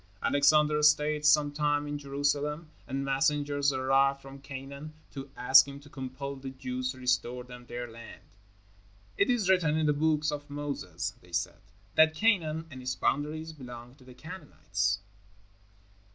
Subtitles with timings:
[0.23, 5.91] Alexander stayed some time in Jerusalem, and messengers arrived from Canaan to ask him to
[5.91, 8.23] compel the Jews to restore them their land.
[9.15, 11.61] "It is written in the Books of Moses," they said,
[11.93, 14.97] "that Canaan and its boundaries belong to the Canaanites."